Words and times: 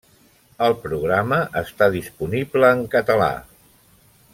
El 0.67 0.75
programa 0.85 1.39
està 1.63 1.91
disponible 1.99 2.73
en 2.79 2.83
català. 2.97 3.31